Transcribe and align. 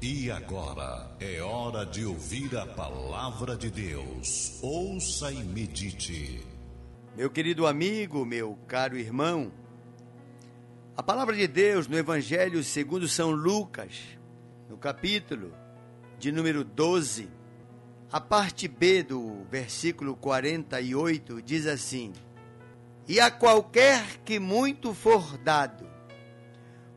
E 0.00 0.30
agora 0.30 1.10
é 1.18 1.42
hora 1.42 1.84
de 1.84 2.04
ouvir 2.04 2.56
a 2.56 2.64
palavra 2.64 3.56
de 3.56 3.68
Deus. 3.68 4.56
Ouça 4.62 5.32
e 5.32 5.42
medite. 5.42 6.40
Meu 7.16 7.28
querido 7.28 7.66
amigo, 7.66 8.24
meu 8.24 8.56
caro 8.68 8.96
irmão, 8.96 9.50
a 10.96 11.02
palavra 11.02 11.34
de 11.34 11.48
Deus 11.48 11.88
no 11.88 11.98
Evangelho 11.98 12.62
segundo 12.62 13.08
São 13.08 13.32
Lucas, 13.32 13.92
no 14.70 14.76
capítulo 14.76 15.52
de 16.16 16.30
número 16.30 16.62
12, 16.62 17.28
a 18.12 18.20
parte 18.20 18.68
B 18.68 19.02
do 19.02 19.44
versículo 19.50 20.14
48 20.14 21.42
diz 21.42 21.66
assim: 21.66 22.12
E 23.08 23.18
a 23.18 23.32
qualquer 23.32 24.20
que 24.24 24.38
muito 24.38 24.94
for 24.94 25.36
dado, 25.38 25.84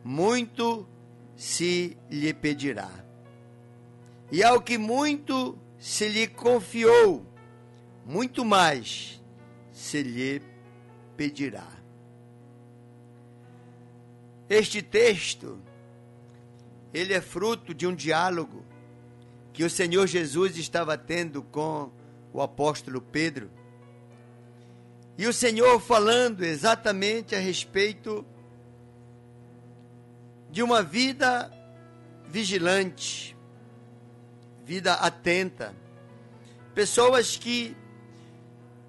muito 0.04 0.86
se 1.36 1.96
lhe 2.10 2.32
pedirá. 2.32 2.90
E 4.30 4.42
ao 4.42 4.60
que 4.60 4.78
muito 4.78 5.58
se 5.78 6.08
lhe 6.08 6.26
confiou, 6.26 7.26
muito 8.04 8.44
mais 8.44 9.22
se 9.72 10.02
lhe 10.02 10.42
pedirá. 11.16 11.68
Este 14.48 14.82
texto 14.82 15.58
ele 16.92 17.14
é 17.14 17.20
fruto 17.20 17.72
de 17.72 17.86
um 17.86 17.94
diálogo 17.94 18.64
que 19.52 19.64
o 19.64 19.70
Senhor 19.70 20.06
Jesus 20.06 20.56
estava 20.56 20.96
tendo 20.96 21.42
com 21.42 21.90
o 22.32 22.40
apóstolo 22.40 23.00
Pedro. 23.00 23.50
E 25.16 25.26
o 25.26 25.32
Senhor 25.32 25.78
falando 25.80 26.42
exatamente 26.42 27.34
a 27.34 27.38
respeito 27.38 28.24
de 30.52 30.62
uma 30.62 30.82
vida 30.82 31.50
vigilante, 32.28 33.34
vida 34.66 34.92
atenta, 34.92 35.74
pessoas 36.74 37.38
que 37.38 37.74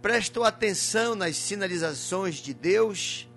prestam 0.01 0.43
atenção 0.43 1.15
nas 1.15 1.37
sinalizações 1.37 2.35
de 2.35 2.53
Deus 2.53 3.29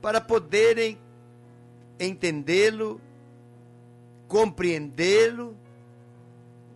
para 0.00 0.20
poderem 0.20 0.96
entendê-lo, 1.98 3.00
compreendê-lo 4.28 5.56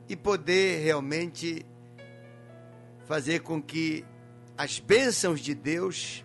e 0.09 0.17
poder 0.17 0.83
realmente 0.83 1.65
fazer 3.07 3.41
com 3.41 3.63
que 3.63 4.05
as 4.59 4.81
bênçãos 4.81 5.41
de 5.41 5.55
Deus 5.55 6.25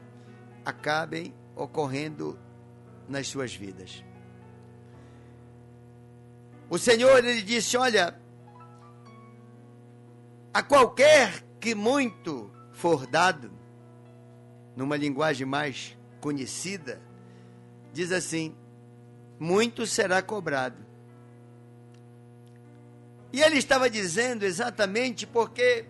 acabem 0.65 1.31
ocorrendo 1.55 2.39
nas 3.07 3.27
suas 3.27 3.53
vidas. 3.53 4.04
O 6.69 6.77
Senhor 6.77 7.23
ele 7.23 7.41
disse: 7.41 7.77
Olha, 7.77 8.19
a 10.53 10.63
qualquer 10.63 11.43
que 11.59 11.75
muito 11.75 12.51
for 12.71 13.05
dado, 13.05 13.51
numa 14.75 14.97
linguagem 14.97 15.45
mais 15.45 15.97
conhecida, 16.19 17.01
diz 17.93 18.11
assim: 18.11 18.55
muito 19.39 19.85
será 19.85 20.21
cobrado. 20.21 20.85
E 23.31 23.41
ele 23.41 23.57
estava 23.57 23.89
dizendo 23.89 24.43
exatamente 24.43 25.27
porque 25.27 25.85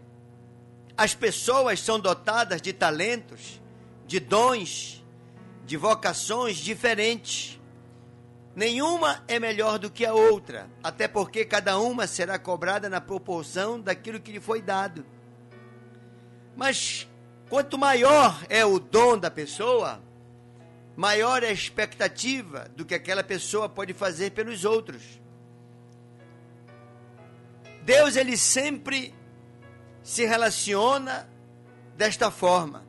as 0.97 1.13
pessoas 1.13 1.79
são 1.79 1.99
dotadas 1.99 2.61
de 2.61 2.73
talentos, 2.73 3.61
de 4.07 4.19
dons, 4.19 5.03
de 5.65 5.77
vocações 5.77 6.57
diferentes. 6.57 7.59
Nenhuma 8.55 9.21
é 9.27 9.37
melhor 9.37 9.77
do 9.77 9.91
que 9.91 10.05
a 10.05 10.13
outra, 10.13 10.69
até 10.81 11.09
porque 11.09 11.43
cada 11.43 11.77
uma 11.77 12.07
será 12.07 12.39
cobrada 12.39 12.89
na 12.89 13.01
proporção 13.01 13.81
daquilo 13.81 14.19
que 14.19 14.31
lhe 14.31 14.39
foi 14.39 14.61
dado. 14.61 15.05
Mas 16.55 17.05
quanto 17.49 17.77
maior 17.77 18.45
é 18.47 18.63
o 18.63 18.79
dom 18.79 19.17
da 19.17 19.29
pessoa, 19.29 20.01
maior 20.95 21.43
é 21.43 21.47
a 21.47 21.51
expectativa 21.51 22.69
do 22.77 22.85
que 22.85 22.95
aquela 22.95 23.25
pessoa 23.25 23.67
pode 23.67 23.93
fazer 23.93 24.31
pelos 24.31 24.63
outros. 24.63 25.03
Deus 27.83 28.15
ele 28.15 28.37
sempre 28.37 29.13
se 30.01 30.25
relaciona 30.25 31.29
desta 31.97 32.31
forma, 32.31 32.85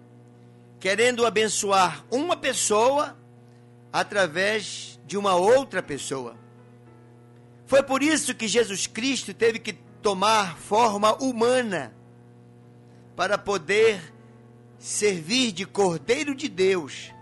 querendo 0.78 1.26
abençoar 1.26 2.05
uma 2.09 2.37
pessoa 2.37 3.16
através 3.93 4.95
de 5.06 5.17
uma 5.17 5.37
outra 5.37 5.83
pessoa. 5.83 6.37
Foi 7.65 7.83
por 7.83 8.03
isso 8.03 8.34
que 8.34 8.49
Jesus 8.49 8.87
Cristo 8.87 9.33
teve 9.33 9.59
que 9.59 9.72
tomar 10.03 10.56
forma 10.56 11.15
humana 11.15 11.94
para 13.15 13.39
poder 13.39 14.12
servir 14.78 15.53
de 15.53 15.65
Cordeiro 15.65 16.34
de 16.34 16.49
Deus, 16.49 17.12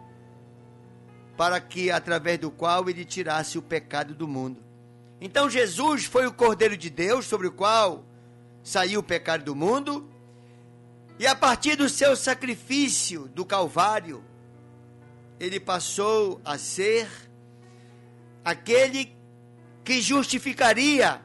para 1.36 1.60
que 1.60 1.90
através 1.90 2.38
do 2.38 2.50
qual 2.50 2.88
ele 2.88 3.04
tirasse 3.04 3.56
o 3.56 3.62
pecado 3.62 4.14
do 4.14 4.26
mundo. 4.26 4.62
Então 5.20 5.48
Jesus 5.48 6.04
foi 6.04 6.26
o 6.26 6.32
Cordeiro 6.32 6.76
de 6.76 6.90
Deus 6.90 7.26
sobre 7.26 7.46
o 7.46 7.52
qual 7.52 8.04
saiu 8.62 9.00
o 9.00 9.04
pecado 9.04 9.44
do 9.44 9.54
mundo, 9.54 10.10
e 11.18 11.26
a 11.26 11.34
partir 11.34 11.76
do 11.76 11.88
seu 11.88 12.16
sacrifício 12.16 13.28
do 13.28 13.44
Calvário, 13.44 14.24
ele 15.38 15.60
passou 15.60 16.40
a 16.44 16.58
ser 16.58 17.08
aquele 18.44 19.16
que 19.82 20.00
justificaria 20.00 21.20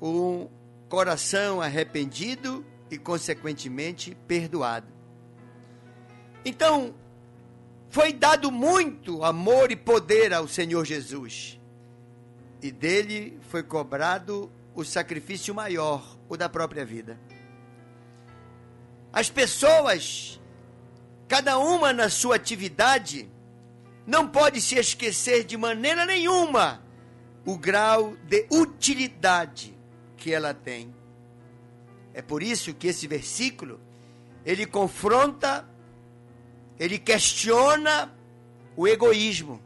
um 0.00 0.48
coração 0.88 1.60
arrependido 1.60 2.64
e, 2.90 2.98
consequentemente, 2.98 4.16
perdoado. 4.26 4.92
Então, 6.44 6.94
foi 7.88 8.12
dado 8.12 8.50
muito 8.52 9.24
amor 9.24 9.70
e 9.72 9.76
poder 9.76 10.32
ao 10.32 10.46
Senhor 10.46 10.84
Jesus, 10.84 11.60
e 12.62 12.70
dele 12.70 13.38
foi 13.48 13.62
cobrado 13.62 14.50
o 14.74 14.84
sacrifício 14.84 15.54
maior, 15.54 16.16
o 16.28 16.36
da 16.36 16.48
própria 16.48 16.84
vida. 16.84 17.18
As 19.12 19.30
pessoas, 19.30 20.40
cada 21.26 21.58
uma 21.58 21.92
na 21.92 22.10
sua 22.10 22.36
atividade, 22.36 23.28
não 24.06 24.28
pode 24.28 24.60
se 24.60 24.76
esquecer 24.76 25.44
de 25.44 25.56
maneira 25.56 26.06
nenhuma 26.06 26.82
o 27.44 27.58
grau 27.58 28.16
de 28.24 28.46
utilidade 28.50 29.76
que 30.16 30.32
ela 30.32 30.54
tem. 30.54 30.94
É 32.14 32.22
por 32.22 32.42
isso 32.42 32.72
que 32.72 32.86
esse 32.86 33.06
versículo 33.06 33.80
ele 34.44 34.64
confronta, 34.64 35.68
ele 36.78 36.98
questiona 36.98 38.14
o 38.76 38.86
egoísmo. 38.86 39.60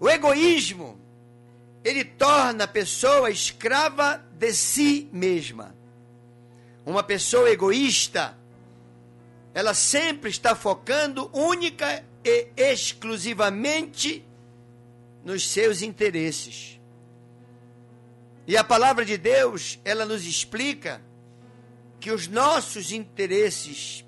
O 0.00 0.08
egoísmo 0.08 0.98
ele 1.84 2.04
torna 2.04 2.64
a 2.64 2.68
pessoa 2.68 3.30
escrava 3.30 4.16
de 4.32 4.52
si 4.54 5.08
mesma. 5.12 5.74
Uma 6.86 7.02
pessoa 7.02 7.50
egoísta, 7.50 8.36
ela 9.52 9.74
sempre 9.74 10.30
está 10.30 10.54
focando 10.54 11.30
única 11.32 12.02
e 12.24 12.48
exclusivamente 12.56 14.24
nos 15.24 15.48
seus 15.48 15.82
interesses. 15.82 16.80
E 18.46 18.56
a 18.56 18.64
palavra 18.64 19.04
de 19.04 19.16
Deus, 19.16 19.78
ela 19.84 20.04
nos 20.04 20.24
explica 20.24 21.00
que 22.00 22.10
os 22.10 22.28
nossos 22.28 22.92
interesses 22.92 24.04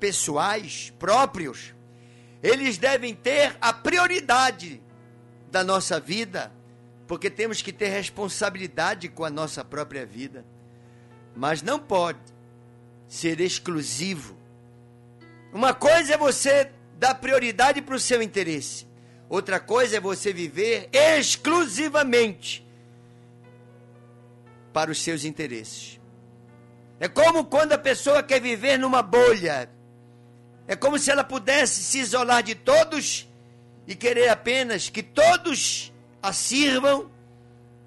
pessoais, 0.00 0.92
próprios, 0.98 1.74
eles 2.42 2.78
devem 2.78 3.14
ter 3.14 3.56
a 3.60 3.72
prioridade 3.72 4.82
da 5.50 5.62
nossa 5.62 6.00
vida, 6.00 6.52
porque 7.06 7.30
temos 7.30 7.62
que 7.62 7.72
ter 7.72 7.88
responsabilidade 7.88 9.08
com 9.08 9.24
a 9.24 9.30
nossa 9.30 9.64
própria 9.64 10.04
vida. 10.04 10.44
Mas 11.36 11.62
não 11.62 11.78
pode 11.78 12.18
ser 13.06 13.40
exclusivo. 13.40 14.36
Uma 15.52 15.72
coisa 15.72 16.14
é 16.14 16.16
você 16.16 16.72
dá 17.02 17.12
prioridade 17.12 17.82
para 17.82 17.96
o 17.96 17.98
seu 17.98 18.22
interesse. 18.22 18.86
Outra 19.28 19.58
coisa 19.58 19.96
é 19.96 20.00
você 20.00 20.32
viver 20.32 20.88
exclusivamente 20.92 22.64
para 24.72 24.88
os 24.88 25.02
seus 25.02 25.24
interesses. 25.24 26.00
É 27.00 27.08
como 27.08 27.44
quando 27.44 27.72
a 27.72 27.78
pessoa 27.78 28.22
quer 28.22 28.40
viver 28.40 28.78
numa 28.78 29.02
bolha. 29.02 29.68
É 30.68 30.76
como 30.76 30.96
se 30.96 31.10
ela 31.10 31.24
pudesse 31.24 31.82
se 31.82 31.98
isolar 31.98 32.40
de 32.40 32.54
todos 32.54 33.28
e 33.84 33.96
querer 33.96 34.28
apenas 34.28 34.88
que 34.88 35.02
todos 35.02 35.92
a 36.22 36.32
sirvam 36.32 37.10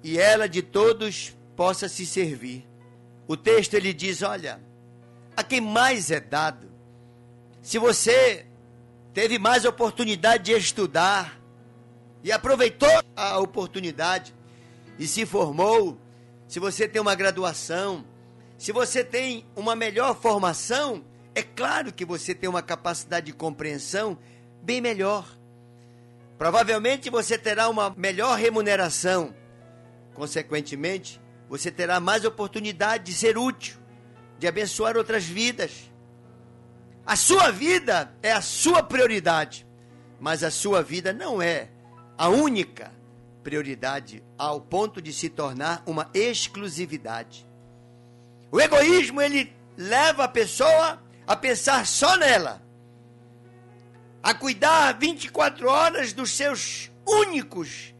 e 0.04 0.18
ela 0.18 0.46
de 0.46 0.60
todos 0.60 1.34
possa 1.56 1.88
se 1.88 2.04
servir. 2.04 2.68
O 3.26 3.34
texto 3.34 3.72
ele 3.72 3.94
diz: 3.94 4.20
olha, 4.20 4.60
a 5.34 5.42
quem 5.42 5.62
mais 5.62 6.10
é 6.10 6.20
dado. 6.20 6.70
Se 7.62 7.78
você 7.78 8.44
teve 9.16 9.38
mais 9.38 9.64
oportunidade 9.64 10.44
de 10.44 10.52
estudar 10.52 11.40
e 12.22 12.30
aproveitou 12.30 13.02
a 13.16 13.38
oportunidade 13.38 14.34
e 14.98 15.06
se 15.06 15.24
formou, 15.24 15.98
se 16.46 16.60
você 16.60 16.86
tem 16.86 17.00
uma 17.00 17.14
graduação, 17.14 18.04
se 18.58 18.72
você 18.72 19.02
tem 19.02 19.46
uma 19.56 19.74
melhor 19.74 20.14
formação, 20.20 21.02
é 21.34 21.42
claro 21.42 21.94
que 21.94 22.04
você 22.04 22.34
tem 22.34 22.46
uma 22.46 22.60
capacidade 22.60 23.24
de 23.24 23.32
compreensão 23.32 24.18
bem 24.62 24.82
melhor. 24.82 25.26
Provavelmente 26.36 27.08
você 27.08 27.38
terá 27.38 27.70
uma 27.70 27.94
melhor 27.96 28.36
remuneração. 28.36 29.34
Consequentemente, 30.12 31.18
você 31.48 31.70
terá 31.70 32.00
mais 32.00 32.26
oportunidade 32.26 33.04
de 33.04 33.14
ser 33.14 33.38
útil, 33.38 33.78
de 34.38 34.46
abençoar 34.46 34.94
outras 34.94 35.24
vidas. 35.24 35.90
A 37.06 37.14
sua 37.14 37.52
vida 37.52 38.12
é 38.20 38.32
a 38.32 38.40
sua 38.40 38.82
prioridade, 38.82 39.64
mas 40.18 40.42
a 40.42 40.50
sua 40.50 40.82
vida 40.82 41.12
não 41.12 41.40
é 41.40 41.68
a 42.18 42.28
única 42.28 42.92
prioridade 43.44 44.24
ao 44.36 44.60
ponto 44.60 45.00
de 45.00 45.12
se 45.12 45.28
tornar 45.28 45.84
uma 45.86 46.10
exclusividade. 46.12 47.46
O 48.50 48.60
egoísmo 48.60 49.22
ele 49.22 49.54
leva 49.76 50.24
a 50.24 50.28
pessoa 50.28 51.00
a 51.24 51.36
pensar 51.36 51.86
só 51.86 52.16
nela, 52.16 52.60
a 54.20 54.34
cuidar 54.34 54.98
24 54.98 55.68
horas 55.68 56.12
dos 56.12 56.32
seus 56.32 56.90
únicos 57.06 57.94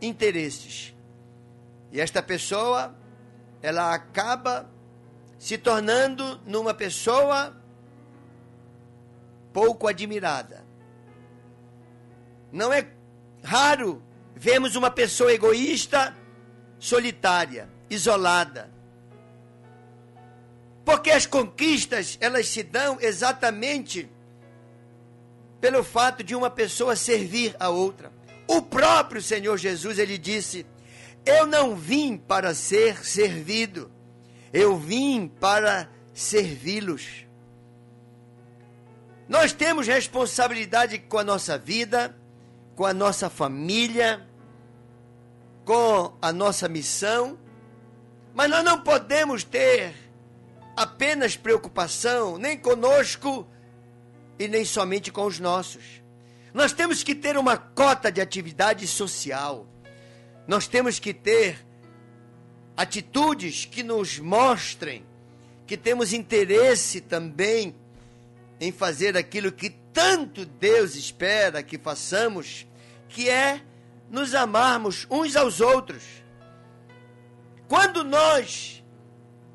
interesses. 0.00 0.92
E 1.92 2.00
esta 2.00 2.20
pessoa, 2.20 2.92
ela 3.62 3.94
acaba 3.94 4.68
se 5.38 5.56
tornando 5.56 6.40
numa 6.44 6.74
pessoa 6.74 7.61
pouco 9.52 9.86
admirada. 9.88 10.64
Não 12.50 12.72
é 12.72 12.86
raro 13.42 14.02
vemos 14.42 14.74
uma 14.74 14.90
pessoa 14.90 15.32
egoísta, 15.32 16.16
solitária, 16.76 17.68
isolada. 17.88 18.68
Porque 20.84 21.12
as 21.12 21.26
conquistas, 21.26 22.18
elas 22.20 22.48
se 22.48 22.64
dão 22.64 22.98
exatamente 23.00 24.10
pelo 25.60 25.84
fato 25.84 26.24
de 26.24 26.34
uma 26.34 26.50
pessoa 26.50 26.96
servir 26.96 27.54
a 27.60 27.68
outra. 27.68 28.12
O 28.48 28.60
próprio 28.60 29.22
Senhor 29.22 29.56
Jesus, 29.56 29.96
ele 29.98 30.18
disse: 30.18 30.66
Eu 31.24 31.46
não 31.46 31.76
vim 31.76 32.16
para 32.16 32.52
ser 32.52 33.06
servido, 33.06 33.92
eu 34.52 34.76
vim 34.76 35.28
para 35.28 35.88
servi-los. 36.12 37.26
Nós 39.28 39.52
temos 39.52 39.86
responsabilidade 39.86 40.98
com 40.98 41.18
a 41.18 41.24
nossa 41.24 41.56
vida, 41.56 42.16
com 42.74 42.84
a 42.84 42.92
nossa 42.92 43.30
família, 43.30 44.26
com 45.64 46.16
a 46.20 46.32
nossa 46.32 46.68
missão, 46.68 47.38
mas 48.34 48.50
nós 48.50 48.64
não 48.64 48.80
podemos 48.82 49.44
ter 49.44 49.94
apenas 50.76 51.36
preocupação 51.36 52.38
nem 52.38 52.58
conosco 52.58 53.46
e 54.38 54.48
nem 54.48 54.64
somente 54.64 55.12
com 55.12 55.24
os 55.24 55.38
nossos. 55.38 56.02
Nós 56.52 56.72
temos 56.72 57.02
que 57.02 57.14
ter 57.14 57.36
uma 57.36 57.56
cota 57.56 58.10
de 58.10 58.20
atividade 58.20 58.86
social. 58.86 59.66
Nós 60.46 60.66
temos 60.66 60.98
que 60.98 61.14
ter 61.14 61.64
atitudes 62.76 63.64
que 63.64 63.82
nos 63.82 64.18
mostrem 64.18 65.06
que 65.66 65.76
temos 65.76 66.12
interesse 66.12 67.00
também 67.00 67.74
em 68.62 68.70
fazer 68.70 69.16
aquilo 69.16 69.50
que 69.50 69.70
tanto 69.92 70.46
Deus 70.46 70.94
espera 70.94 71.64
que 71.64 71.76
façamos, 71.76 72.64
que 73.08 73.28
é 73.28 73.60
nos 74.08 74.36
amarmos 74.36 75.04
uns 75.10 75.34
aos 75.34 75.60
outros. 75.60 76.04
Quando 77.66 78.04
nós, 78.04 78.84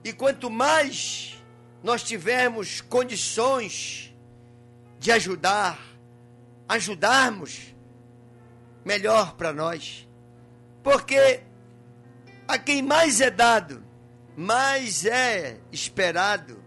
e 0.04 0.12
quanto 0.12 0.50
mais 0.50 1.42
nós 1.82 2.04
tivermos 2.04 2.82
condições 2.82 4.14
de 5.00 5.10
ajudar, 5.14 5.80
ajudarmos, 6.68 7.74
melhor 8.84 9.36
para 9.36 9.54
nós. 9.54 10.06
Porque 10.84 11.44
a 12.46 12.58
quem 12.58 12.82
mais 12.82 13.22
é 13.22 13.32
dado, 13.32 13.82
mais 14.36 15.06
é 15.06 15.62
esperado 15.72 16.62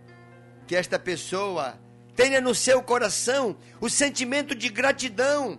que 0.67 0.75
esta 0.75 0.99
pessoa 0.99 1.79
tenha 2.21 2.39
no 2.39 2.55
seu 2.55 2.83
coração 2.83 3.57
o 3.81 3.89
sentimento 3.89 4.55
de 4.55 4.69
gratidão. 4.69 5.59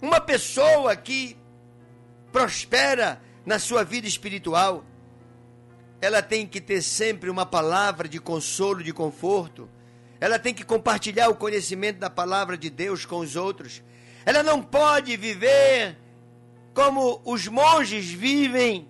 Uma 0.00 0.20
pessoa 0.20 0.94
que 0.94 1.36
prospera 2.30 3.20
na 3.44 3.58
sua 3.58 3.82
vida 3.82 4.06
espiritual, 4.06 4.84
ela 6.00 6.22
tem 6.22 6.46
que 6.46 6.60
ter 6.60 6.80
sempre 6.80 7.28
uma 7.28 7.44
palavra 7.44 8.08
de 8.08 8.20
consolo, 8.20 8.84
de 8.84 8.92
conforto 8.92 9.68
ela 10.20 10.38
tem 10.38 10.52
que 10.52 10.62
compartilhar 10.62 11.30
o 11.30 11.34
conhecimento 11.34 11.98
da 11.98 12.10
palavra 12.10 12.56
de 12.58 12.68
Deus 12.68 13.06
com 13.06 13.20
os 13.20 13.36
outros. 13.36 13.82
Ela 14.26 14.42
não 14.42 14.62
pode 14.62 15.16
viver 15.16 15.96
como 16.74 17.22
os 17.24 17.48
monges 17.48 18.10
vivem 18.10 18.86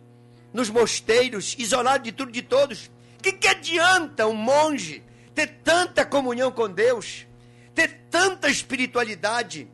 nos 0.52 0.68
mosteiros, 0.68 1.54
isolado 1.56 2.02
de 2.02 2.10
tudo 2.10 2.30
e 2.30 2.32
de 2.32 2.42
todos. 2.42 2.90
O 3.16 3.22
que, 3.22 3.30
que 3.30 3.46
adianta 3.46 4.26
um 4.26 4.34
monge 4.34 5.04
ter 5.34 5.60
tanta 5.62 6.04
comunhão 6.04 6.50
com 6.50 6.68
Deus, 6.68 7.26
ter 7.74 8.06
tanta 8.10 8.48
espiritualidade, 8.48 9.70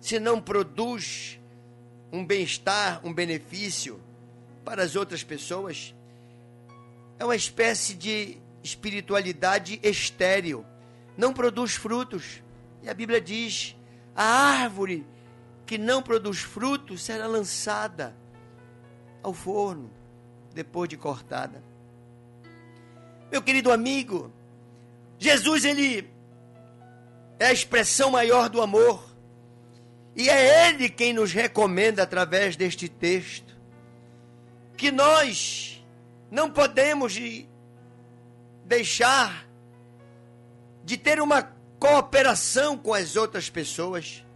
se 0.00 0.18
não 0.18 0.40
produz 0.40 1.40
um 2.12 2.24
bem-estar, 2.24 3.00
um 3.04 3.12
benefício 3.12 4.00
para 4.64 4.82
as 4.82 4.96
outras 4.96 5.22
pessoas? 5.22 5.94
É 7.18 7.24
uma 7.24 7.36
espécie 7.36 7.94
de 7.94 8.38
espiritualidade 8.62 9.78
estéril, 9.82 10.64
não 11.16 11.32
produz 11.32 11.74
frutos. 11.74 12.42
E 12.82 12.88
a 12.88 12.94
Bíblia 12.94 13.20
diz: 13.20 13.76
a 14.14 14.24
árvore 14.24 15.06
que 15.66 15.78
não 15.78 16.02
produz 16.02 16.40
frutos 16.40 17.02
será 17.02 17.26
lançada 17.26 18.14
ao 19.22 19.32
forno 19.32 19.90
depois 20.54 20.88
de 20.88 20.96
cortada. 20.96 21.62
Meu 23.30 23.40
querido 23.40 23.72
amigo, 23.72 24.30
Jesus 25.22 25.64
ele 25.64 26.10
é 27.38 27.46
a 27.46 27.52
expressão 27.52 28.10
maior 28.10 28.48
do 28.48 28.60
amor. 28.60 29.04
E 30.16 30.28
é 30.28 30.68
ele 30.68 30.88
quem 30.88 31.12
nos 31.12 31.32
recomenda 31.32 32.02
através 32.02 32.56
deste 32.56 32.88
texto 32.88 33.56
que 34.76 34.90
nós 34.90 35.80
não 36.28 36.50
podemos 36.50 37.16
deixar 38.64 39.46
de 40.84 40.96
ter 40.96 41.20
uma 41.20 41.54
cooperação 41.78 42.76
com 42.76 42.92
as 42.92 43.14
outras 43.14 43.48
pessoas. 43.48 44.26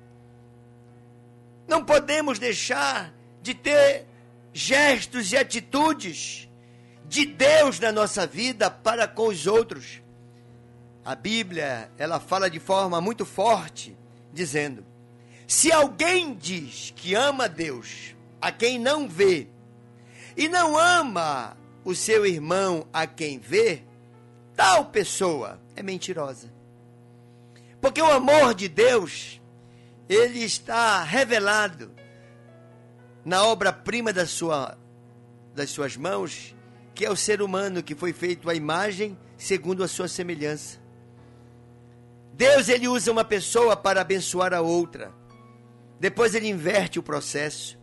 Não 1.67 1.85
podemos 1.85 2.39
deixar 2.39 3.13
de 3.43 3.55
ter 3.55 4.07
gestos 4.53 5.33
e 5.33 5.37
atitudes 5.37 6.49
de 7.05 7.27
Deus 7.27 7.81
na 7.81 7.91
nossa 7.91 8.25
vida 8.25 8.71
para 8.71 9.09
com 9.09 9.27
os 9.27 9.49
outros. 9.49 10.06
A 11.07 11.15
Bíblia, 11.15 11.89
ela 11.97 12.19
fala 12.19 12.51
de 12.51 12.59
forma 12.59 13.01
muito 13.01 13.25
forte, 13.25 13.97
dizendo: 14.33 14.85
se 15.47 15.71
alguém 15.71 16.35
diz 16.35 16.93
que 16.97 17.15
ama 17.15 17.49
Deus, 17.49 18.17
a 18.41 18.51
quem 18.51 18.77
não 18.77 19.09
vê, 19.09 19.47
e 20.37 20.49
não 20.49 20.77
ama 20.77 21.57
o 21.85 21.95
seu 21.95 22.27
irmão 22.27 22.89
a 22.93 23.07
quem 23.07 23.39
vê, 23.39 23.85
tal 24.57 24.87
pessoa 24.87 25.61
é 25.77 25.83
mentirosa. 25.83 26.53
Porque 27.81 28.03
o 28.03 28.11
amor 28.11 28.53
de 28.53 28.67
Deus, 28.67 29.41
ele 30.09 30.41
está 30.41 31.05
revelado 31.05 31.95
na 33.25 33.45
obra-prima 33.45 34.13
da 34.13 34.27
sua, 34.27 34.77
das 35.55 35.71
suas 35.71 35.97
mãos, 35.97 36.53
que 36.97 37.07
é 37.07 37.11
o 37.13 37.15
ser 37.15 37.41
humano 37.41 37.81
que 37.81 37.95
foi 37.95 38.13
feito 38.13 38.51
à 38.51 38.57
imagem 38.57 39.17
segundo 39.39 39.85
a 39.85 39.89
sua 39.89 40.09
semelhança. 40.09 40.85
Deus 42.37 42.69
ele 42.69 42.87
usa 42.87 43.11
uma 43.11 43.25
pessoa 43.25 43.75
para 43.75 44.03
abençoar 44.03 44.53
a 44.53 44.61
outra. 44.61 45.11
Depois 45.99 46.35
ele 46.35 46.49
inverte 46.49 46.99
o 46.99 47.03
processo. 47.03 47.79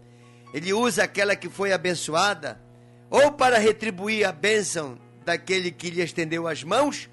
Ele 0.54 0.72
usa 0.72 1.04
aquela 1.04 1.36
que 1.36 1.50
foi 1.50 1.74
abençoada 1.74 2.62
ou 3.10 3.32
para 3.32 3.58
retribuir 3.58 4.28
a 4.28 4.32
bênção 4.32 5.00
daquele 5.26 5.72
que 5.72 5.90
lhe 5.90 6.02
estendeu 6.02 6.48
as 6.48 6.64
mãos, 6.64 7.10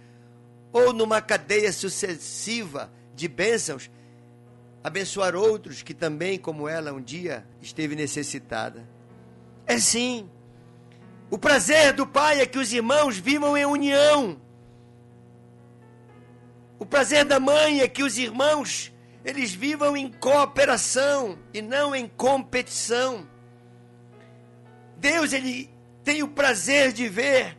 ou 0.70 0.92
numa 0.92 1.23
cadeia 1.23 1.73
sucessiva 1.73 2.92
de 3.14 3.26
bênçãos, 3.26 3.90
abençoar 4.85 5.35
outros 5.35 5.82
que 5.82 5.94
também, 5.94 6.38
como 6.38 6.68
ela, 6.68 6.92
um 6.92 7.00
dia 7.00 7.47
esteve 7.62 7.97
necessitada. 7.97 8.87
É 9.66 9.78
sim. 9.78 10.28
O 11.30 11.38
prazer 11.38 11.94
do 11.94 12.06
Pai 12.06 12.40
é 12.40 12.47
que 12.47 12.59
os 12.59 12.70
irmãos 12.70 13.16
vivam 13.16 13.56
em 13.56 13.64
união. 13.64 14.40
O 16.80 16.87
prazer 16.87 17.26
da 17.26 17.38
mãe 17.38 17.82
é 17.82 17.87
que 17.87 18.02
os 18.02 18.16
irmãos 18.16 18.90
eles 19.22 19.52
vivam 19.52 19.94
em 19.94 20.10
cooperação 20.10 21.38
e 21.52 21.60
não 21.60 21.94
em 21.94 22.08
competição. 22.08 23.28
Deus 24.96 25.34
ele 25.34 25.68
tem 26.02 26.22
o 26.22 26.28
prazer 26.28 26.90
de 26.90 27.06
ver 27.06 27.54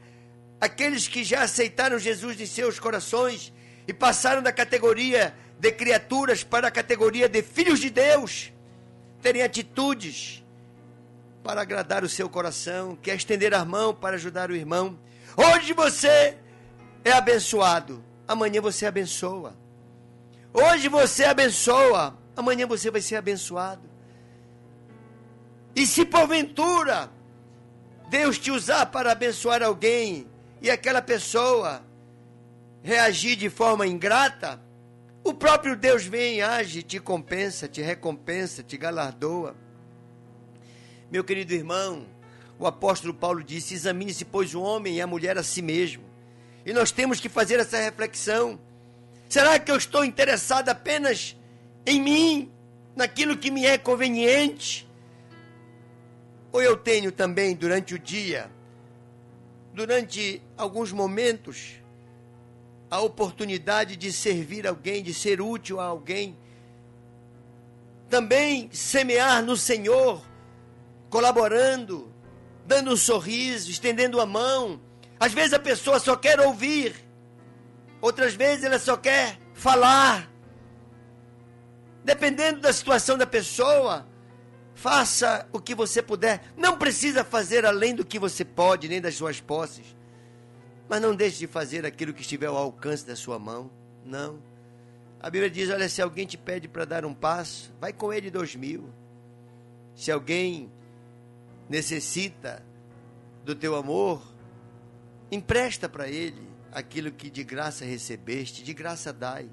aqueles 0.59 1.07
que 1.07 1.23
já 1.23 1.43
aceitaram 1.43 1.99
Jesus 1.99 2.41
em 2.41 2.47
seus 2.47 2.79
corações 2.79 3.53
e 3.87 3.93
passaram 3.93 4.41
da 4.41 4.51
categoria 4.51 5.35
de 5.59 5.71
criaturas 5.71 6.43
para 6.43 6.67
a 6.67 6.71
categoria 6.71 7.29
de 7.29 7.43
filhos 7.43 7.79
de 7.79 7.91
Deus, 7.91 8.51
terem 9.21 9.43
atitudes 9.43 10.43
para 11.43 11.61
agradar 11.61 12.03
o 12.03 12.09
seu 12.09 12.27
coração, 12.27 12.95
quer 12.95 13.15
estender 13.15 13.53
a 13.53 13.63
mão 13.63 13.93
para 13.93 14.15
ajudar 14.15 14.49
o 14.49 14.55
irmão. 14.55 14.97
Hoje 15.37 15.73
você 15.73 16.35
é 17.05 17.11
abençoado, 17.11 18.03
amanhã 18.31 18.61
você 18.61 18.85
abençoa. 18.85 19.53
Hoje 20.53 20.87
você 20.87 21.25
abençoa, 21.25 22.17
amanhã 22.35 22.65
você 22.65 22.89
vai 22.89 23.01
ser 23.01 23.17
abençoado. 23.17 23.89
E 25.75 25.85
se 25.85 26.05
porventura 26.05 27.11
Deus 28.09 28.37
te 28.37 28.51
usar 28.51 28.85
para 28.87 29.11
abençoar 29.11 29.61
alguém 29.61 30.27
e 30.61 30.69
aquela 30.69 31.01
pessoa 31.01 31.83
reagir 32.81 33.35
de 33.35 33.49
forma 33.49 33.85
ingrata, 33.85 34.61
o 35.23 35.33
próprio 35.33 35.75
Deus 35.75 36.05
vem, 36.05 36.41
age, 36.41 36.83
te 36.83 36.99
compensa, 36.99 37.67
te 37.67 37.81
recompensa, 37.81 38.63
te 38.63 38.77
galardoa. 38.77 39.55
Meu 41.11 41.23
querido 41.23 41.53
irmão, 41.53 42.05
o 42.57 42.65
apóstolo 42.65 43.13
Paulo 43.13 43.43
disse: 43.43 43.73
examine-se, 43.73 44.25
pois, 44.25 44.55
o 44.55 44.61
homem 44.61 44.95
e 44.95 45.01
a 45.01 45.07
mulher 45.07 45.37
a 45.37 45.43
si 45.43 45.61
mesmo. 45.61 46.10
E 46.65 46.73
nós 46.73 46.91
temos 46.91 47.19
que 47.19 47.29
fazer 47.29 47.59
essa 47.59 47.77
reflexão. 47.77 48.59
Será 49.27 49.57
que 49.57 49.71
eu 49.71 49.77
estou 49.77 50.03
interessado 50.03 50.69
apenas 50.69 51.35
em 51.85 51.99
mim, 51.99 52.51
naquilo 52.95 53.37
que 53.37 53.49
me 53.49 53.65
é 53.65 53.77
conveniente? 53.77 54.87
Ou 56.51 56.61
eu 56.61 56.75
tenho 56.75 57.11
também 57.11 57.55
durante 57.55 57.95
o 57.95 57.99
dia, 57.99 58.51
durante 59.73 60.41
alguns 60.57 60.91
momentos, 60.91 61.75
a 62.89 62.99
oportunidade 62.99 63.95
de 63.95 64.11
servir 64.11 64.67
alguém, 64.67 65.01
de 65.01 65.13
ser 65.13 65.41
útil 65.41 65.79
a 65.79 65.85
alguém? 65.85 66.37
Também 68.09 68.69
semear 68.73 69.41
no 69.41 69.55
Senhor 69.55 70.21
colaborando, 71.09 72.11
dando 72.65 72.91
um 72.91 72.97
sorriso, 72.97 73.69
estendendo 73.71 74.19
a 74.19 74.25
mão. 74.25 74.79
Às 75.21 75.33
vezes 75.33 75.53
a 75.53 75.59
pessoa 75.59 75.99
só 75.99 76.15
quer 76.15 76.39
ouvir, 76.39 76.95
outras 78.01 78.33
vezes 78.33 78.63
ela 78.63 78.79
só 78.79 78.97
quer 78.97 79.37
falar. 79.53 80.27
Dependendo 82.03 82.59
da 82.59 82.73
situação 82.73 83.19
da 83.19 83.27
pessoa, 83.27 84.07
faça 84.73 85.47
o 85.53 85.59
que 85.59 85.75
você 85.75 86.01
puder. 86.01 86.41
Não 86.57 86.75
precisa 86.75 87.23
fazer 87.23 87.67
além 87.67 87.93
do 87.93 88.03
que 88.03 88.17
você 88.17 88.43
pode, 88.43 88.87
nem 88.87 88.99
das 88.99 89.13
suas 89.13 89.39
posses. 89.39 89.95
Mas 90.89 90.99
não 90.99 91.15
deixe 91.15 91.37
de 91.37 91.45
fazer 91.45 91.85
aquilo 91.85 92.15
que 92.15 92.21
estiver 92.21 92.47
ao 92.47 92.57
alcance 92.57 93.05
da 93.05 93.15
sua 93.15 93.37
mão. 93.37 93.69
Não. 94.03 94.41
A 95.19 95.29
Bíblia 95.29 95.51
diz: 95.51 95.69
olha, 95.69 95.87
se 95.87 96.01
alguém 96.01 96.25
te 96.25 96.35
pede 96.35 96.67
para 96.67 96.83
dar 96.83 97.05
um 97.05 97.13
passo, 97.13 97.71
vai 97.79 97.93
com 97.93 98.11
ele 98.11 98.31
dois 98.31 98.55
mil. 98.55 98.89
Se 99.95 100.11
alguém 100.11 100.71
necessita 101.69 102.65
do 103.45 103.53
teu 103.53 103.75
amor, 103.75 104.30
empresta 105.31 105.87
para 105.87 106.07
ele 106.09 106.41
aquilo 106.71 107.11
que 107.11 107.29
de 107.29 107.43
graça 107.43 107.85
recebeste, 107.85 108.63
de 108.63 108.73
graça 108.73 109.11
dai. 109.13 109.49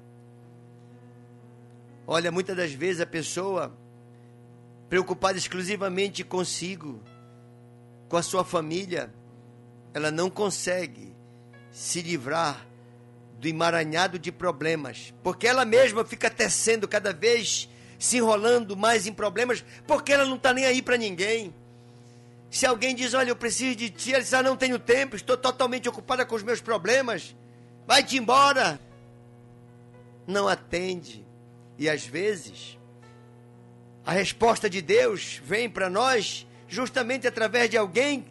Olha, 2.05 2.31
muitas 2.31 2.55
das 2.55 2.73
vezes 2.73 3.01
a 3.01 3.05
pessoa 3.05 3.75
preocupada 4.89 5.37
exclusivamente 5.37 6.23
consigo, 6.23 7.01
com 8.09 8.17
a 8.17 8.23
sua 8.23 8.43
família, 8.43 9.13
ela 9.93 10.09
não 10.09 10.29
consegue 10.29 11.15
se 11.71 12.01
livrar 12.01 12.65
do 13.39 13.47
emaranhado 13.47 14.17
de 14.19 14.31
problemas, 14.31 15.13
porque 15.23 15.47
ela 15.47 15.63
mesma 15.63 16.03
fica 16.03 16.29
tecendo 16.29 16.87
cada 16.87 17.13
vez 17.13 17.69
se 17.99 18.17
enrolando 18.17 18.75
mais 18.75 19.05
em 19.05 19.13
problemas, 19.13 19.63
porque 19.85 20.11
ela 20.11 20.25
não 20.25 20.35
está 20.35 20.53
nem 20.53 20.65
aí 20.65 20.81
para 20.81 20.97
ninguém. 20.97 21.53
Se 22.49 22.65
alguém 22.65 22.95
diz, 22.95 23.13
olha, 23.13 23.29
eu 23.29 23.35
preciso 23.35 23.75
de 23.75 23.89
ti, 23.89 24.13
ela 24.13 24.23
diz, 24.23 24.33
ah, 24.33 24.41
não 24.41 24.57
tenho 24.57 24.79
tempo, 24.79 25.15
estou 25.15 25.37
totalmente 25.37 25.87
ocupada 25.87 26.25
com 26.25 26.35
os 26.35 26.43
meus 26.43 26.59
problemas, 26.59 27.35
vai-te 27.85 28.17
embora. 28.17 28.79
Não 30.25 30.47
atende. 30.47 31.25
E 31.77 31.89
às 31.89 32.05
vezes, 32.05 32.77
a 34.05 34.11
resposta 34.11 34.69
de 34.69 34.81
Deus 34.81 35.39
vem 35.43 35.69
para 35.69 35.89
nós 35.89 36.47
justamente 36.67 37.27
através 37.27 37.69
de 37.69 37.77
alguém 37.77 38.25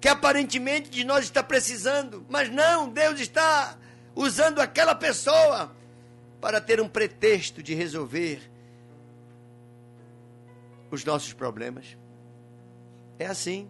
que 0.00 0.08
aparentemente 0.08 0.90
de 0.90 1.02
nós 1.02 1.24
está 1.24 1.42
precisando, 1.42 2.24
mas 2.28 2.50
não, 2.50 2.88
Deus 2.88 3.18
está 3.18 3.76
usando 4.14 4.60
aquela 4.60 4.94
pessoa 4.94 5.74
para 6.40 6.60
ter 6.60 6.80
um 6.80 6.88
pretexto 6.88 7.62
de 7.62 7.74
resolver 7.74 8.40
os 10.90 11.04
nossos 11.04 11.32
problemas. 11.32 11.96
É 13.18 13.26
assim. 13.26 13.68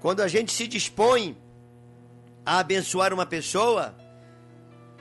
Quando 0.00 0.20
a 0.20 0.28
gente 0.28 0.52
se 0.52 0.66
dispõe 0.66 1.36
a 2.44 2.58
abençoar 2.58 3.12
uma 3.12 3.26
pessoa, 3.26 3.94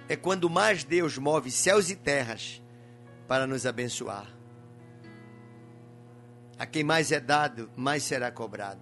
é 0.07 0.15
quando 0.15 0.49
mais 0.49 0.83
Deus 0.83 1.17
move 1.17 1.51
céus 1.51 1.89
e 1.89 1.95
terras 1.95 2.61
para 3.27 3.45
nos 3.45 3.65
abençoar. 3.65 4.27
A 6.57 6.65
quem 6.65 6.83
mais 6.83 7.11
é 7.11 7.19
dado, 7.19 7.69
mais 7.75 8.03
será 8.03 8.31
cobrado. 8.31 8.81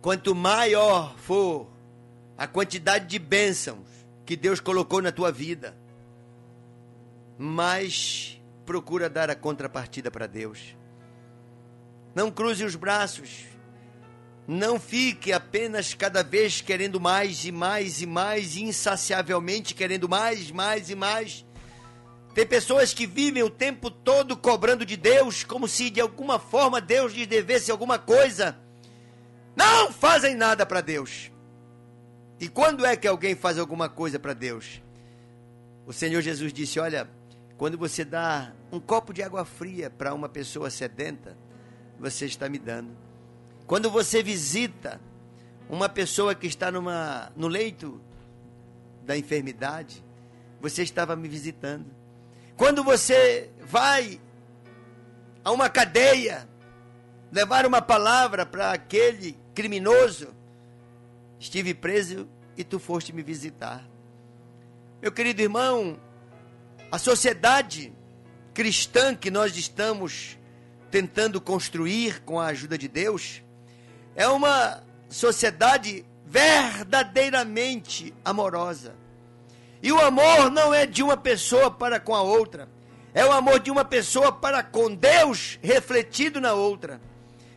Quanto 0.00 0.34
maior 0.34 1.16
for 1.18 1.68
a 2.36 2.46
quantidade 2.46 3.06
de 3.06 3.18
bênçãos 3.18 3.86
que 4.24 4.34
Deus 4.34 4.60
colocou 4.60 5.02
na 5.02 5.12
tua 5.12 5.30
vida, 5.30 5.76
mais 7.38 8.40
procura 8.64 9.10
dar 9.10 9.30
a 9.30 9.36
contrapartida 9.36 10.10
para 10.10 10.26
Deus. 10.26 10.74
Não 12.14 12.30
cruze 12.30 12.64
os 12.64 12.74
braços. 12.74 13.44
Não 14.46 14.80
fique 14.80 15.32
apenas 15.32 15.94
cada 15.94 16.22
vez 16.22 16.60
querendo 16.60 16.98
mais 16.98 17.44
e 17.44 17.52
mais 17.52 18.02
e 18.02 18.06
mais, 18.06 18.56
insaciavelmente 18.56 19.74
querendo 19.74 20.08
mais, 20.08 20.50
mais 20.50 20.90
e 20.90 20.94
mais. 20.94 21.46
Tem 22.34 22.46
pessoas 22.46 22.94
que 22.94 23.06
vivem 23.06 23.42
o 23.42 23.50
tempo 23.50 23.90
todo 23.90 24.36
cobrando 24.36 24.86
de 24.86 24.96
Deus, 24.96 25.44
como 25.44 25.68
se 25.68 25.90
de 25.90 26.00
alguma 26.00 26.38
forma 26.38 26.80
Deus 26.80 27.12
lhes 27.12 27.26
devesse 27.26 27.70
alguma 27.70 27.98
coisa. 27.98 28.58
Não 29.54 29.92
fazem 29.92 30.34
nada 30.34 30.64
para 30.64 30.80
Deus. 30.80 31.30
E 32.40 32.48
quando 32.48 32.86
é 32.86 32.96
que 32.96 33.06
alguém 33.06 33.34
faz 33.34 33.58
alguma 33.58 33.88
coisa 33.88 34.18
para 34.18 34.32
Deus? 34.32 34.82
O 35.86 35.92
Senhor 35.92 36.22
Jesus 36.22 36.52
disse: 36.52 36.80
Olha, 36.80 37.08
quando 37.58 37.76
você 37.76 38.04
dá 38.04 38.52
um 38.72 38.80
copo 38.80 39.12
de 39.12 39.22
água 39.22 39.44
fria 39.44 39.90
para 39.90 40.14
uma 40.14 40.28
pessoa 40.28 40.70
sedenta, 40.70 41.36
você 42.00 42.24
está 42.24 42.48
me 42.48 42.58
dando. 42.58 42.96
Quando 43.66 43.90
você 43.90 44.22
visita 44.22 45.00
uma 45.68 45.88
pessoa 45.88 46.34
que 46.34 46.46
está 46.46 46.72
numa, 46.72 47.30
no 47.36 47.46
leito 47.46 48.00
da 49.04 49.16
enfermidade, 49.16 50.02
você 50.60 50.82
estava 50.82 51.14
me 51.14 51.28
visitando. 51.28 51.86
Quando 52.56 52.82
você 52.82 53.50
vai 53.60 54.20
a 55.44 55.52
uma 55.52 55.68
cadeia 55.68 56.48
levar 57.30 57.64
uma 57.66 57.80
palavra 57.80 58.44
para 58.44 58.72
aquele 58.72 59.38
criminoso, 59.54 60.34
estive 61.38 61.74
preso 61.74 62.28
e 62.56 62.64
tu 62.64 62.78
foste 62.78 63.12
me 63.12 63.22
visitar. 63.22 63.86
Meu 65.00 65.12
querido 65.12 65.40
irmão, 65.40 65.98
a 66.90 66.98
sociedade 66.98 67.92
cristã 68.52 69.14
que 69.14 69.30
nós 69.30 69.56
estamos 69.56 70.39
tentando 70.90 71.40
construir 71.40 72.20
com 72.22 72.40
a 72.40 72.46
ajuda 72.46 72.76
de 72.76 72.88
Deus, 72.88 73.42
é 74.14 74.26
uma 74.26 74.82
sociedade 75.08 76.04
verdadeiramente 76.26 78.12
amorosa. 78.24 78.94
E 79.82 79.92
o 79.92 80.00
amor 80.00 80.50
não 80.50 80.74
é 80.74 80.84
de 80.86 81.02
uma 81.02 81.16
pessoa 81.16 81.70
para 81.70 81.98
com 81.98 82.14
a 82.14 82.22
outra, 82.22 82.68
é 83.14 83.24
o 83.24 83.32
amor 83.32 83.60
de 83.60 83.70
uma 83.70 83.84
pessoa 83.84 84.30
para 84.32 84.62
com 84.62 84.94
Deus 84.94 85.58
refletido 85.62 86.40
na 86.40 86.52
outra. 86.52 87.00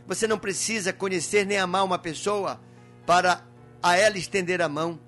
Você 0.06 0.26
não 0.26 0.38
precisa 0.38 0.92
conhecer 0.92 1.46
nem 1.46 1.58
amar 1.58 1.84
uma 1.84 1.98
pessoa 1.98 2.60
para 3.06 3.42
a 3.82 3.96
ela 3.96 4.16
estender 4.16 4.62
a 4.62 4.68
mão. 4.68 4.98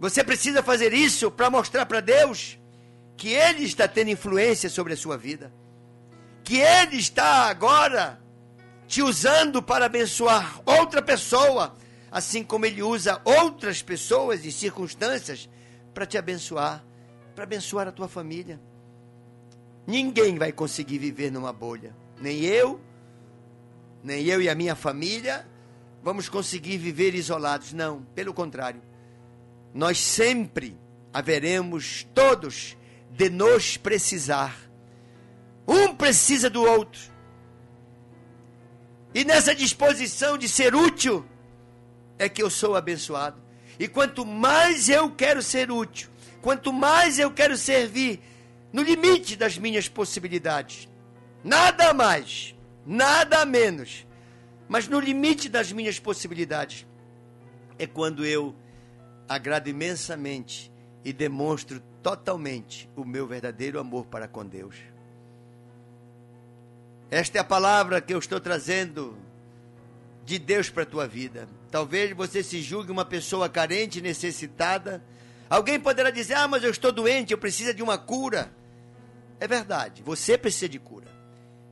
Você 0.00 0.22
precisa 0.22 0.62
fazer 0.62 0.92
isso 0.92 1.30
para 1.30 1.50
mostrar 1.50 1.86
para 1.86 2.00
Deus 2.00 2.58
que 3.16 3.32
Ele 3.32 3.64
está 3.64 3.88
tendo 3.88 4.10
influência 4.10 4.70
sobre 4.70 4.92
a 4.92 4.96
sua 4.96 5.16
vida 5.16 5.52
que 6.48 6.56
Ele 6.56 6.96
está 6.96 7.50
agora 7.50 8.18
te 8.86 9.02
usando 9.02 9.62
para 9.62 9.84
abençoar 9.84 10.62
outra 10.64 11.02
pessoa, 11.02 11.76
assim 12.10 12.42
como 12.42 12.64
Ele 12.64 12.82
usa 12.82 13.20
outras 13.22 13.82
pessoas 13.82 14.46
e 14.46 14.50
circunstâncias 14.50 15.46
para 15.92 16.06
te 16.06 16.16
abençoar, 16.16 16.82
para 17.34 17.44
abençoar 17.44 17.86
a 17.86 17.92
tua 17.92 18.08
família. 18.08 18.58
Ninguém 19.86 20.38
vai 20.38 20.50
conseguir 20.50 20.96
viver 20.96 21.30
numa 21.30 21.52
bolha. 21.52 21.94
Nem 22.18 22.42
eu, 22.42 22.80
nem 24.02 24.24
eu 24.24 24.40
e 24.40 24.48
a 24.48 24.54
minha 24.54 24.74
família 24.74 25.46
vamos 26.02 26.30
conseguir 26.30 26.78
viver 26.78 27.14
isolados. 27.14 27.74
Não, 27.74 28.04
pelo 28.14 28.32
contrário. 28.32 28.80
Nós 29.74 30.00
sempre 30.00 30.78
haveremos 31.12 32.08
todos 32.14 32.74
de 33.10 33.28
nos 33.28 33.76
precisar. 33.76 34.67
Um 35.68 35.94
precisa 35.94 36.48
do 36.48 36.62
outro. 36.62 37.12
E 39.14 39.22
nessa 39.22 39.54
disposição 39.54 40.38
de 40.38 40.48
ser 40.48 40.74
útil 40.74 41.26
é 42.18 42.26
que 42.26 42.42
eu 42.42 42.48
sou 42.48 42.74
abençoado. 42.74 43.38
E 43.78 43.86
quanto 43.86 44.24
mais 44.24 44.88
eu 44.88 45.10
quero 45.10 45.42
ser 45.42 45.70
útil, 45.70 46.08
quanto 46.40 46.72
mais 46.72 47.18
eu 47.18 47.30
quero 47.30 47.56
servir, 47.56 48.20
no 48.72 48.82
limite 48.82 49.36
das 49.36 49.58
minhas 49.58 49.88
possibilidades, 49.88 50.88
nada 51.44 51.92
mais, 51.92 52.54
nada 52.84 53.44
menos, 53.44 54.06
mas 54.68 54.88
no 54.88 54.98
limite 54.98 55.48
das 55.48 55.70
minhas 55.70 55.98
possibilidades, 55.98 56.86
é 57.78 57.86
quando 57.86 58.24
eu 58.24 58.54
agrado 59.28 59.68
imensamente 59.68 60.72
e 61.04 61.12
demonstro 61.12 61.80
totalmente 62.02 62.90
o 62.96 63.04
meu 63.04 63.26
verdadeiro 63.26 63.78
amor 63.78 64.06
para 64.06 64.26
com 64.26 64.44
Deus. 64.44 64.74
Esta 67.10 67.38
é 67.38 67.40
a 67.40 67.44
palavra 67.44 68.00
que 68.02 68.12
eu 68.12 68.18
estou 68.18 68.38
trazendo 68.38 69.16
de 70.26 70.38
Deus 70.38 70.68
para 70.68 70.82
a 70.82 70.86
tua 70.86 71.08
vida. 71.08 71.48
Talvez 71.70 72.14
você 72.14 72.42
se 72.42 72.60
julgue 72.60 72.92
uma 72.92 73.04
pessoa 73.04 73.48
carente, 73.48 74.02
necessitada. 74.02 75.02
Alguém 75.48 75.80
poderá 75.80 76.10
dizer: 76.10 76.34
Ah, 76.34 76.46
mas 76.46 76.62
eu 76.62 76.70
estou 76.70 76.92
doente, 76.92 77.32
eu 77.32 77.38
preciso 77.38 77.72
de 77.72 77.82
uma 77.82 77.96
cura. 77.96 78.52
É 79.40 79.48
verdade, 79.48 80.02
você 80.02 80.36
precisa 80.36 80.68
de 80.68 80.78
cura. 80.78 81.06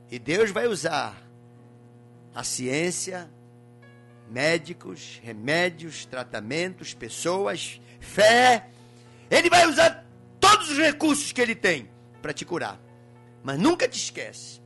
E 0.09 0.17
Deus 0.17 0.49
vai 0.49 0.67
usar 0.67 1.15
a 2.33 2.43
ciência, 2.43 3.29
médicos, 4.31 5.21
remédios, 5.23 6.05
tratamentos, 6.05 6.95
pessoas, 6.95 7.79
fé. 7.99 8.69
Ele 9.29 9.51
vai 9.51 9.67
usar 9.67 10.03
todos 10.39 10.71
os 10.71 10.77
recursos 10.79 11.31
que 11.31 11.41
ele 11.41 11.53
tem 11.53 11.87
para 12.23 12.33
te 12.33 12.43
curar. 12.43 12.79
Mas 13.43 13.59
nunca 13.59 13.87
te 13.87 13.97
esquece 13.97 14.65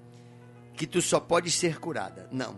que 0.81 0.87
tu 0.87 1.01
só 1.01 1.19
pode 1.19 1.49
ser 1.51 1.79
curada. 1.79 2.27
Não 2.31 2.57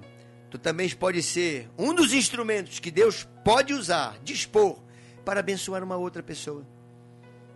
tu 0.53 0.59
também 0.59 0.87
pode 0.91 1.23
ser 1.23 1.67
um 1.75 1.95
dos 1.95 2.13
instrumentos 2.13 2.79
que 2.79 2.91
Deus 2.91 3.27
pode 3.43 3.73
usar, 3.73 4.19
dispor, 4.23 4.77
para 5.25 5.39
abençoar 5.39 5.83
uma 5.83 5.97
outra 5.97 6.21
pessoa. 6.21 6.63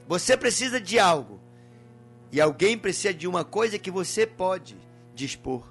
Você 0.08 0.36
precisa 0.36 0.82
de 0.82 0.98
algo, 0.98 1.40
e 2.32 2.42
alguém 2.42 2.76
precisa 2.76 3.14
de 3.14 3.28
uma 3.28 3.46
coisa 3.46 3.78
que 3.78 3.92
você 3.92 4.26
pode 4.26 4.76
dispor. 5.14 5.64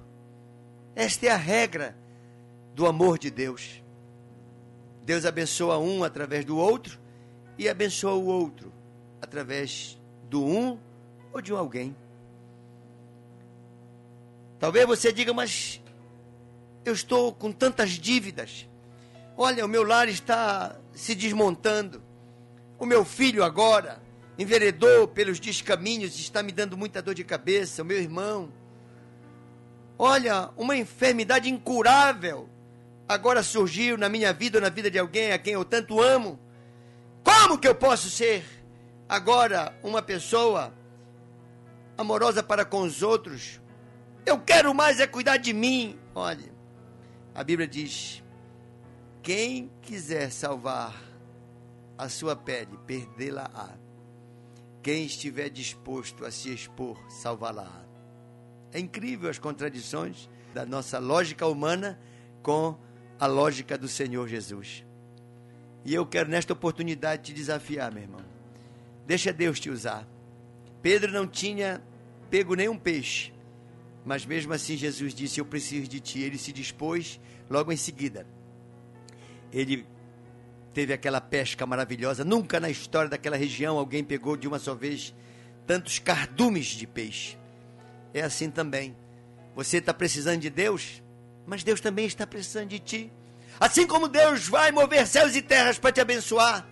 Esta 0.95 1.25
é 1.25 1.29
a 1.29 1.35
regra 1.35 1.97
do 2.73 2.87
amor 2.87 3.19
de 3.19 3.29
Deus. 3.29 3.83
Deus 5.03 5.25
abençoa 5.25 5.77
um 5.79 6.05
através 6.05 6.45
do 6.45 6.55
outro 6.55 6.97
e 7.57 7.67
abençoa 7.67 8.13
o 8.13 8.27
outro 8.27 8.71
através 9.21 9.99
do 10.29 10.45
um 10.45 10.79
ou 11.33 11.41
de 11.41 11.53
um 11.53 11.57
alguém. 11.57 11.93
Talvez 14.59 14.85
você 14.85 15.11
diga, 15.11 15.33
mas 15.33 15.81
eu 16.83 16.93
estou 16.93 17.33
com 17.33 17.51
tantas 17.51 17.91
dívidas. 17.91 18.67
Olha, 19.35 19.65
o 19.65 19.69
meu 19.69 19.83
lar 19.83 20.07
está 20.07 20.75
se 20.93 21.13
desmontando. 21.13 22.01
O 22.79 22.85
meu 22.85 23.05
filho 23.05 23.43
agora 23.43 24.01
enveredou 24.37 25.07
pelos 25.07 25.39
descaminhos 25.39 26.17
está 26.17 26.41
me 26.41 26.51
dando 26.51 26.77
muita 26.77 27.01
dor 27.01 27.13
de 27.13 27.23
cabeça. 27.23 27.83
O 27.83 27.85
meu 27.85 27.97
irmão. 27.97 28.51
Olha, 29.97 30.49
uma 30.55 30.75
enfermidade 30.75 31.49
incurável 31.49 32.49
agora 33.07 33.41
surgiu 33.41 33.97
na 33.97 34.09
minha 34.09 34.33
vida 34.33 34.57
ou 34.57 34.61
na 34.61 34.69
vida 34.69 34.91
de 34.91 34.99
alguém 34.99 35.31
a 35.31 35.37
quem 35.37 35.53
eu 35.53 35.63
tanto 35.63 36.01
amo. 36.01 36.39
Como 37.23 37.57
que 37.57 37.67
eu 37.67 37.75
posso 37.75 38.09
ser 38.09 38.43
agora 39.07 39.77
uma 39.83 40.01
pessoa 40.01 40.73
amorosa 41.97 42.43
para 42.43 42.65
com 42.65 42.81
os 42.81 43.01
outros? 43.01 43.59
Eu 44.27 44.37
quero 44.37 44.75
mais 44.75 44.99
é 44.99 45.07
cuidar 45.07 45.37
de 45.37 45.53
mim. 45.53 45.97
Olha, 46.13 46.51
a 47.33 47.41
Bíblia 47.45 47.65
diz: 47.65 48.21
quem 49.23 49.71
quiser 49.81 50.29
salvar 50.33 51.01
a 51.97 52.09
sua 52.09 52.35
pele, 52.35 52.77
perdê-la-á. 52.85 53.69
Quem 54.83 55.05
estiver 55.05 55.49
disposto 55.49 56.25
a 56.25 56.31
se 56.31 56.53
expor, 56.53 56.97
salvá-la-á. 57.09 57.85
É 58.73 58.79
incrível 58.79 59.29
as 59.29 59.39
contradições 59.39 60.29
da 60.53 60.65
nossa 60.65 60.99
lógica 60.99 61.47
humana 61.47 61.97
com 62.43 62.77
a 63.17 63.27
lógica 63.27 63.77
do 63.77 63.87
Senhor 63.87 64.27
Jesus. 64.27 64.85
E 65.85 65.93
eu 65.93 66.05
quero 66.05 66.29
nesta 66.29 66.51
oportunidade 66.51 67.23
te 67.23 67.33
desafiar, 67.33 67.93
meu 67.93 68.03
irmão. 68.03 68.25
Deixa 69.05 69.31
Deus 69.31 69.57
te 69.57 69.69
usar. 69.69 70.05
Pedro 70.81 71.13
não 71.13 71.25
tinha 71.25 71.81
pego 72.29 72.55
nenhum 72.55 72.77
peixe, 72.77 73.31
mas 74.05 74.25
mesmo 74.25 74.53
assim, 74.53 74.77
Jesus 74.77 75.13
disse: 75.13 75.39
Eu 75.39 75.45
preciso 75.45 75.87
de 75.87 75.99
ti. 75.99 76.19
Ele 76.21 76.37
se 76.37 76.51
dispôs 76.51 77.19
logo 77.49 77.71
em 77.71 77.77
seguida. 77.77 78.25
Ele 79.51 79.85
teve 80.73 80.93
aquela 80.93 81.19
pesca 81.19 81.65
maravilhosa. 81.65 82.23
Nunca 82.23 82.59
na 82.59 82.69
história 82.69 83.09
daquela 83.09 83.35
região 83.35 83.77
alguém 83.77 84.03
pegou 84.03 84.37
de 84.37 84.47
uma 84.47 84.59
só 84.59 84.75
vez 84.75 85.13
tantos 85.65 85.99
cardumes 85.99 86.67
de 86.67 86.87
peixe. 86.87 87.37
É 88.13 88.21
assim 88.21 88.49
também. 88.49 88.95
Você 89.55 89.77
está 89.77 89.93
precisando 89.93 90.41
de 90.41 90.49
Deus, 90.49 91.01
mas 91.45 91.63
Deus 91.63 91.81
também 91.81 92.05
está 92.05 92.27
precisando 92.27 92.69
de 92.69 92.79
ti. 92.79 93.11
Assim 93.59 93.87
como 93.87 94.07
Deus 94.07 94.47
vai 94.47 94.71
mover 94.71 95.07
céus 95.07 95.35
e 95.35 95.41
terras 95.41 95.79
para 95.79 95.91
te 95.91 95.99
abençoar, 95.99 96.67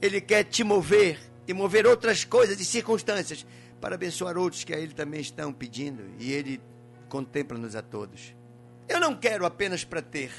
Ele 0.00 0.20
quer 0.20 0.44
te 0.44 0.64
mover 0.64 1.20
e 1.46 1.52
mover 1.52 1.86
outras 1.86 2.24
coisas 2.24 2.58
e 2.58 2.64
circunstâncias 2.64 3.44
para 3.80 3.94
abençoar 3.94 4.36
outros 4.36 4.64
que 4.64 4.74
a 4.74 4.78
Ele 4.78 4.92
também 4.92 5.20
estão 5.20 5.52
pedindo 5.52 6.02
e 6.18 6.32
Ele 6.32 6.60
contempla-nos 7.08 7.74
a 7.74 7.82
todos. 7.82 8.34
Eu 8.88 9.00
não 9.00 9.16
quero 9.16 9.46
apenas 9.46 9.84
para 9.84 10.02
ter, 10.02 10.30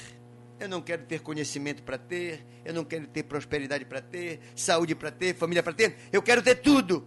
eu 0.60 0.68
não 0.68 0.80
quero 0.80 1.04
ter 1.04 1.20
conhecimento 1.20 1.82
para 1.82 1.98
ter, 1.98 2.44
eu 2.64 2.72
não 2.72 2.84
quero 2.84 3.06
ter 3.06 3.22
prosperidade 3.24 3.84
para 3.84 4.00
ter, 4.00 4.40
saúde 4.54 4.94
para 4.94 5.10
ter, 5.10 5.34
família 5.34 5.62
para 5.62 5.72
ter, 5.72 5.96
eu 6.12 6.22
quero 6.22 6.42
ter 6.42 6.56
tudo 6.56 7.06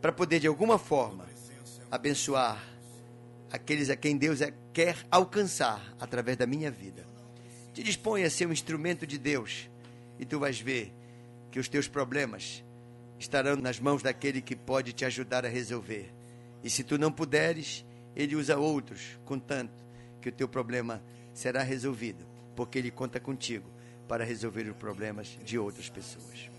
para 0.00 0.12
poder 0.12 0.40
de 0.40 0.46
alguma 0.46 0.78
forma 0.78 1.26
abençoar 1.90 2.62
aqueles 3.50 3.90
a 3.90 3.96
quem 3.96 4.16
Deus 4.16 4.40
quer 4.72 4.96
alcançar 5.10 5.94
através 5.98 6.36
da 6.36 6.46
minha 6.46 6.70
vida. 6.70 7.06
Te 7.72 7.82
dispõe 7.82 8.24
a 8.24 8.30
ser 8.30 8.46
um 8.46 8.52
instrumento 8.52 9.06
de 9.06 9.18
Deus 9.18 9.68
e 10.18 10.24
tu 10.24 10.38
vais 10.38 10.60
ver 10.60 10.92
que 11.50 11.58
os 11.58 11.68
teus 11.68 11.88
problemas 11.88 12.62
estarão 13.18 13.56
nas 13.56 13.80
mãos 13.80 14.02
daquele 14.02 14.40
que 14.40 14.54
pode 14.54 14.92
te 14.92 15.04
ajudar 15.04 15.44
a 15.44 15.48
resolver. 15.48 16.12
E 16.62 16.70
se 16.70 16.84
tu 16.84 16.98
não 16.98 17.10
puderes, 17.10 17.84
ele 18.14 18.36
usa 18.36 18.58
outros, 18.58 19.18
contanto 19.24 19.84
que 20.20 20.28
o 20.28 20.32
teu 20.32 20.48
problema 20.48 21.02
será 21.32 21.62
resolvido, 21.62 22.26
porque 22.56 22.78
ele 22.78 22.90
conta 22.90 23.20
contigo 23.20 23.70
para 24.08 24.24
resolver 24.24 24.68
os 24.68 24.76
problemas 24.76 25.38
de 25.44 25.58
outras 25.58 25.88
pessoas. 25.88 26.57